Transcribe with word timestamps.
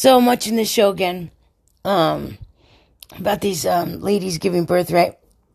So 0.00 0.16
I'm 0.16 0.24
watching 0.24 0.56
this 0.56 0.70
show 0.70 0.88
again, 0.88 1.30
um, 1.84 2.38
about 3.18 3.42
these 3.42 3.66
um, 3.66 4.00
ladies 4.00 4.38
giving 4.38 4.64
birth, 4.64 4.90
right? 4.92 5.18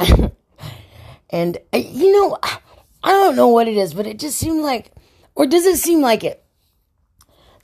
and 1.31 1.57
uh, 1.73 1.78
you 1.78 2.12
know, 2.12 2.38
I 3.04 3.10
don't 3.10 3.36
know 3.36 3.47
what 3.47 3.68
it 3.68 3.76
is, 3.76 3.96
but 3.96 4.05
it 4.05 4.20
just 4.20 4.38
seemed 4.38 4.62
like, 4.62 4.92
or 5.34 5.47
does 5.47 5.66
it 5.66 5.78
seem 5.78 6.00
like 6.00 6.23
it? 6.23 6.46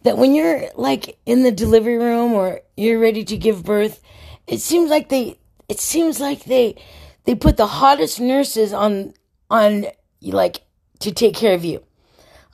That 0.01 0.17
when 0.17 0.33
you're 0.33 0.71
like 0.75 1.19
in 1.27 1.43
the 1.43 1.51
delivery 1.51 1.99
room 1.99 2.33
or 2.33 2.61
you're 2.75 2.97
ready 2.97 3.23
to 3.25 3.37
give 3.37 3.63
birth, 3.63 4.01
it 4.47 4.59
seems 4.59 4.89
like 4.89 5.09
they, 5.09 5.37
it 5.69 5.79
seems 5.79 6.19
like 6.19 6.45
they, 6.45 6.81
they 7.25 7.35
put 7.35 7.57
the 7.57 7.67
hottest 7.67 8.19
nurses 8.19 8.73
on, 8.73 9.13
on 9.51 9.85
like 10.23 10.61
to 11.01 11.11
take 11.11 11.35
care 11.35 11.53
of 11.53 11.63
you. 11.63 11.83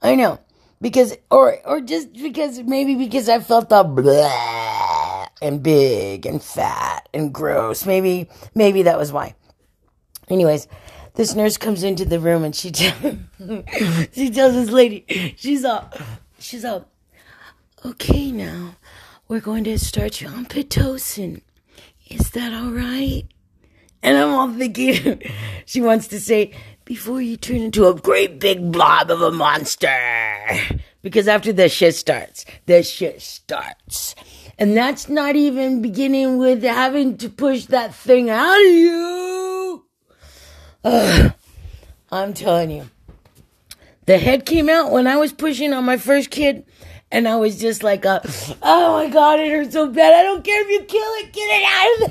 I 0.01 0.15
know 0.15 0.41
because 0.81 1.15
or 1.29 1.57
or 1.65 1.81
just 1.81 2.13
because 2.13 2.59
maybe 2.63 2.95
because 2.95 3.29
I 3.29 3.39
felt 3.39 3.69
the 3.69 3.83
blah 3.83 5.27
and 5.41 5.61
big 5.61 6.25
and 6.25 6.41
fat 6.41 7.09
and 7.13 7.33
gross. 7.33 7.85
Maybe 7.85 8.29
maybe 8.55 8.83
that 8.83 8.97
was 8.97 9.11
why. 9.11 9.35
Anyways, 10.29 10.68
this 11.15 11.35
nurse 11.35 11.57
comes 11.57 11.83
into 11.83 12.05
the 12.05 12.19
room 12.19 12.43
and 12.43 12.55
she 12.55 12.71
t- 12.71 12.91
she 14.13 14.29
tells 14.29 14.54
this 14.54 14.69
lady 14.69 15.35
she's 15.37 15.63
all 15.63 15.89
she's 16.39 16.65
all 16.65 16.87
okay 17.85 18.32
now 18.32 18.75
we're 19.27 19.41
going 19.41 19.65
to 19.65 19.77
start 19.77 20.21
you 20.21 20.27
on 20.29 20.46
pitocin. 20.46 21.41
Is 22.09 22.29
that 22.32 22.54
all 22.54 22.71
right? 22.71 23.23
And 24.01 24.18
I'm 24.18 24.29
all 24.29 24.54
thinking 24.54 25.21
she 25.65 25.82
wants 25.82 26.07
to 26.09 26.19
say 26.21 26.54
before 26.87 27.21
you 27.21 27.36
turn 27.36 27.57
into 27.57 27.86
a 27.86 27.93
great 27.93 28.39
big 28.39 28.71
blob 28.71 29.11
of 29.11 29.21
a 29.21 29.29
monster. 29.29 29.93
Because 31.01 31.27
after 31.27 31.51
the 31.51 31.68
shit 31.68 31.96
starts, 31.96 32.45
the 32.66 32.81
shit 32.81 33.22
starts. 33.22 34.16
And 34.58 34.75
that's 34.75 35.09
not 35.09 35.36
even 35.36 35.81
beginning 35.81 36.38
with 36.38 36.63
having 36.63 37.17
to 37.17 37.30
push 37.30 37.65
that 37.65 37.93
thing 37.93 38.30
out 38.30 38.55
of 38.55 38.71
you. 38.71 39.85
Ugh. 40.85 41.33
I'm 42.09 42.33
telling 42.33 42.71
you. 42.71 42.89
The 44.05 44.17
head 44.17 44.45
came 44.45 44.69
out 44.69 44.89
when 44.89 45.08
I 45.08 45.17
was 45.17 45.33
pushing 45.33 45.73
on 45.73 45.83
my 45.83 45.97
first 45.97 46.30
kid. 46.30 46.65
And 47.11 47.27
I 47.27 47.35
was 47.35 47.59
just 47.59 47.83
like, 47.83 48.05
uh, 48.05 48.21
oh 48.61 49.03
my 49.03 49.09
God, 49.09 49.41
it 49.41 49.52
hurts 49.52 49.73
so 49.73 49.89
bad. 49.89 50.13
I 50.13 50.23
don't 50.23 50.43
care 50.43 50.61
if 50.61 50.69
you 50.69 50.83
kill 50.85 51.11
it. 51.15 51.33
Get 51.33 51.49
it 51.52 51.65
out 51.75 52.05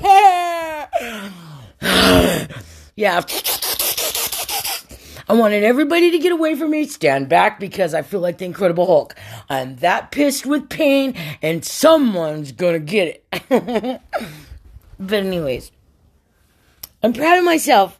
of 1.01 1.37
there. 1.81 2.57
yeah. 2.95 3.21
I 5.29 5.33
wanted 5.33 5.63
everybody 5.63 6.11
to 6.11 6.19
get 6.19 6.31
away 6.31 6.55
from 6.55 6.71
me, 6.71 6.87
stand 6.87 7.27
back 7.27 7.59
because 7.59 7.93
I 7.93 8.01
feel 8.01 8.21
like 8.21 8.37
the 8.37 8.45
Incredible 8.45 8.85
Hulk. 8.85 9.13
I'm 9.49 9.75
that 9.77 10.09
pissed 10.09 10.45
with 10.45 10.69
pain, 10.69 11.15
and 11.41 11.65
someone's 11.65 12.53
gonna 12.53 12.79
get 12.79 13.23
it. 13.31 13.41
but, 14.99 15.13
anyways, 15.13 15.71
I'm 17.03 17.11
proud 17.11 17.39
of 17.39 17.43
myself. 17.43 17.99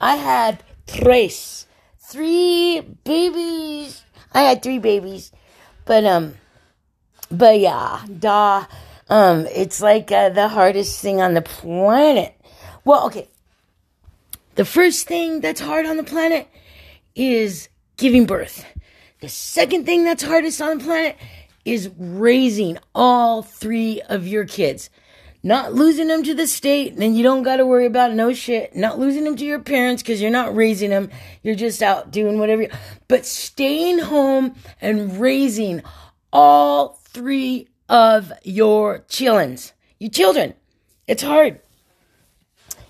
I 0.00 0.16
had 0.16 0.62
tres, 0.86 1.66
three 1.98 2.80
babies. 3.02 4.04
I 4.32 4.42
had 4.42 4.62
three 4.62 4.78
babies, 4.78 5.32
but 5.84 6.04
um, 6.04 6.34
but 7.28 7.58
yeah, 7.58 8.04
da, 8.20 8.66
um, 9.10 9.48
it's 9.52 9.80
like 9.80 10.12
uh, 10.12 10.28
the 10.28 10.46
hardest 10.46 11.00
thing 11.00 11.20
on 11.20 11.34
the 11.34 11.42
planet. 11.42 12.40
Well, 12.84 13.06
okay. 13.06 13.28
The 14.54 14.64
first 14.64 15.08
thing 15.08 15.40
that's 15.40 15.60
hard 15.60 15.86
on 15.86 15.96
the 15.96 16.04
planet 16.04 16.48
is 17.14 17.68
giving 17.96 18.26
birth. 18.26 18.64
The 19.20 19.28
second 19.28 19.84
thing 19.84 20.04
that's 20.04 20.22
hardest 20.22 20.60
on 20.62 20.78
the 20.78 20.84
planet 20.84 21.16
is 21.64 21.90
raising 21.98 22.78
all 22.94 23.42
three 23.42 24.00
of 24.02 24.26
your 24.26 24.44
kids. 24.44 24.90
Not 25.42 25.72
losing 25.72 26.08
them 26.08 26.24
to 26.24 26.34
the 26.34 26.46
state, 26.46 26.96
then 26.96 27.14
you 27.14 27.22
don't 27.22 27.42
got 27.42 27.56
to 27.56 27.66
worry 27.66 27.86
about 27.86 28.12
no 28.12 28.32
shit. 28.32 28.74
Not 28.74 28.98
losing 28.98 29.24
them 29.24 29.36
to 29.36 29.44
your 29.44 29.60
parents 29.60 30.02
because 30.02 30.20
you're 30.20 30.30
not 30.30 30.54
raising 30.54 30.90
them. 30.90 31.10
You're 31.42 31.54
just 31.54 31.82
out 31.82 32.10
doing 32.10 32.38
whatever. 32.38 32.62
You, 32.62 32.70
but 33.06 33.24
staying 33.24 34.00
home 34.00 34.56
and 34.80 35.20
raising 35.20 35.82
all 36.32 37.00
three 37.04 37.68
of 37.88 38.32
your 38.42 39.00
chillins, 39.08 39.72
your 39.98 40.10
children. 40.10 40.54
It's 41.06 41.22
hard. 41.22 41.60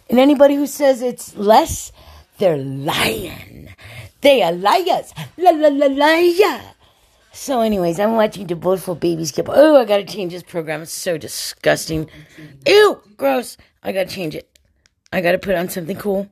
And 0.09 0.19
anybody 0.19 0.54
who 0.54 0.66
says 0.66 1.03
it's 1.03 1.37
less, 1.37 1.93
they're 2.38 2.56
lying. 2.56 3.57
They 4.21 4.43
are 4.43 4.53
liars. 4.53 5.15
La 5.37 5.51
la 5.51 5.69
la 5.69 5.87
liar. 5.87 6.61
So, 7.33 7.61
anyways, 7.61 8.01
I'm 8.01 8.17
watching 8.17 8.47
the 8.47 8.56
beautiful 8.56 8.95
babies 8.97 9.31
get. 9.31 9.47
Oh, 9.49 9.77
I 9.77 9.84
gotta 9.84 10.05
change 10.05 10.33
this 10.33 10.43
program. 10.43 10.83
It's 10.83 10.93
so 10.93 11.19
disgusting. 11.19 12.09
Ew, 12.67 13.01
gross. 13.17 13.56
I 13.83 13.93
gotta 13.93 14.09
change 14.09 14.34
it. 14.34 14.49
I 15.12 15.21
gotta 15.21 15.39
put 15.39 15.55
on 15.55 15.69
something 15.69 15.97
cool. 15.97 16.29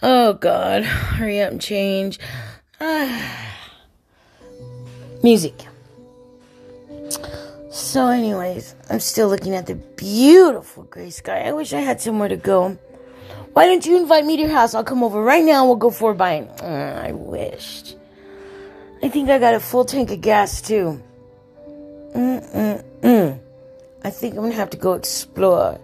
Oh 0.00 0.34
God, 0.34 0.84
hurry 0.84 1.40
up 1.40 1.50
and 1.52 1.60
change. 1.60 2.20
Ah. 2.80 3.48
Music. 5.22 5.54
So, 7.70 8.08
anyways, 8.08 8.74
I'm 8.90 9.00
still 9.00 9.28
looking 9.28 9.54
at 9.54 9.66
the 9.66 9.74
beautiful 9.74 10.84
gray 10.84 11.10
sky. 11.10 11.40
I 11.40 11.52
wish 11.52 11.72
I 11.72 11.80
had 11.80 12.00
somewhere 12.00 12.28
to 12.28 12.36
go. 12.36 12.78
Why 13.52 13.66
don't 13.66 13.84
you 13.84 13.98
invite 13.98 14.24
me 14.24 14.36
to 14.36 14.42
your 14.42 14.50
house? 14.50 14.74
I'll 14.74 14.84
come 14.84 15.02
over 15.02 15.22
right 15.22 15.44
now 15.44 15.60
and 15.60 15.68
we'll 15.68 15.76
go 15.76 15.90
for 15.90 16.12
a 16.12 16.14
bite. 16.14 16.48
Uh, 16.62 17.02
I 17.04 17.12
wished. 17.12 17.96
I 19.02 19.08
think 19.08 19.28
I 19.28 19.38
got 19.38 19.54
a 19.54 19.60
full 19.60 19.84
tank 19.84 20.10
of 20.10 20.20
gas 20.22 20.62
too. 20.62 21.02
Mm-mm-mm. 22.16 23.40
I 24.04 24.10
think 24.10 24.34
I'm 24.34 24.42
gonna 24.42 24.54
have 24.54 24.70
to 24.70 24.76
go 24.78 24.94
explore. 24.94 25.78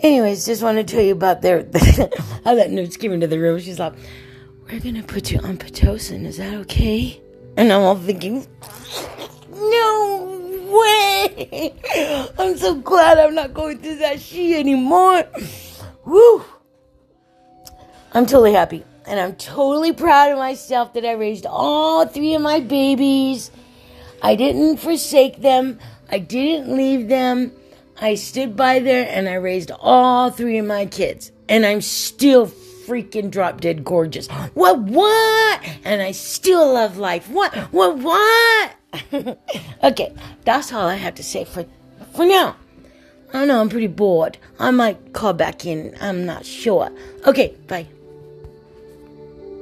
Anyways, 0.00 0.46
just 0.46 0.62
want 0.62 0.78
to 0.78 0.84
tell 0.84 1.02
you 1.02 1.12
about 1.12 1.42
their 1.42 1.58
how 2.44 2.54
that 2.54 2.70
nurse 2.70 2.96
came 2.96 3.12
into 3.12 3.26
the 3.26 3.38
room. 3.38 3.58
She's 3.60 3.78
like, 3.78 3.92
"We're 4.64 4.80
gonna 4.80 5.02
put 5.02 5.30
you 5.30 5.38
on 5.40 5.58
pitocin. 5.58 6.24
Is 6.24 6.38
that 6.38 6.54
okay?" 6.62 7.20
And 7.56 7.72
I'm 7.72 7.82
all 7.82 7.96
thinking, 7.96 8.46
"No 9.50 10.38
way! 10.72 11.74
I'm 12.38 12.56
so 12.56 12.74
glad 12.76 13.18
I'm 13.18 13.34
not 13.34 13.52
going 13.52 13.78
through 13.78 13.96
that 13.96 14.20
shit 14.20 14.58
anymore." 14.58 15.24
Woo! 16.06 16.42
I'm 18.12 18.26
totally 18.26 18.52
happy. 18.52 18.84
And 19.06 19.18
I'm 19.18 19.34
totally 19.36 19.92
proud 19.92 20.32
of 20.32 20.38
myself 20.38 20.92
that 20.94 21.04
I 21.04 21.12
raised 21.12 21.46
all 21.46 22.06
three 22.06 22.34
of 22.34 22.42
my 22.42 22.60
babies. 22.60 23.50
I 24.22 24.34
didn't 24.34 24.78
forsake 24.78 25.40
them. 25.40 25.78
I 26.10 26.18
didn't 26.18 26.76
leave 26.76 27.08
them. 27.08 27.52
I 28.00 28.14
stood 28.14 28.56
by 28.56 28.80
there 28.80 29.08
and 29.08 29.28
I 29.28 29.34
raised 29.34 29.70
all 29.70 30.30
three 30.30 30.58
of 30.58 30.66
my 30.66 30.86
kids. 30.86 31.32
And 31.48 31.64
I'm 31.64 31.80
still 31.80 32.46
freaking 32.46 33.30
drop 33.30 33.60
dead 33.60 33.84
gorgeous. 33.84 34.28
What, 34.54 34.80
what? 34.80 35.64
And 35.84 36.02
I 36.02 36.12
still 36.12 36.74
love 36.74 36.96
life. 36.96 37.28
What, 37.28 37.54
what, 37.72 37.98
what? 37.98 38.74
okay, 39.84 40.14
that's 40.44 40.72
all 40.72 40.86
I 40.86 40.96
have 40.96 41.14
to 41.16 41.22
say 41.22 41.44
for, 41.44 41.64
for 42.12 42.26
now. 42.26 42.56
I 43.30 43.32
don't 43.34 43.48
know, 43.48 43.60
I'm 43.60 43.68
pretty 43.68 43.86
bored. 43.86 44.38
I 44.58 44.72
might 44.72 45.12
call 45.12 45.32
back 45.32 45.64
in. 45.64 45.96
I'm 46.00 46.26
not 46.26 46.44
sure. 46.44 46.90
Okay, 47.26 47.54
bye. 47.68 47.86